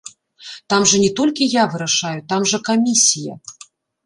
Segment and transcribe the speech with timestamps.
[0.73, 3.39] Там жа не толькі я вырашаю, там жа камісія.